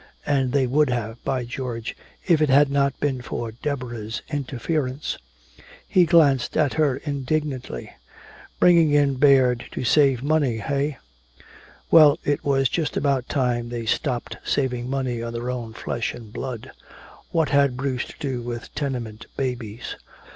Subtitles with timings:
[0.25, 1.95] And they would have, by George,
[2.25, 5.19] if it had not been for Deborah's interference!
[5.87, 7.91] He glanced at her indignantly.
[8.59, 10.93] Bringing in Baird to save money, eh?
[11.91, 16.33] Well, it was just about time they stopped saving money on their own flesh and
[16.33, 16.71] blood!
[17.29, 19.97] What had Bruce to do with tenement babies?